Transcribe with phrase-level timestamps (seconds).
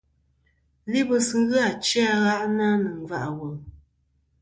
[0.91, 3.55] Libɨs ghɨ achi a gha'na nɨ̀ nga' ɨ wùl.